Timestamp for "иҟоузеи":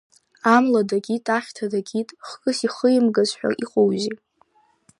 3.63-4.15